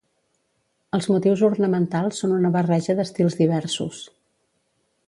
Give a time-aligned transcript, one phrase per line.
[0.97, 4.03] Els motius ornamentals són una barreja d'estils diversos.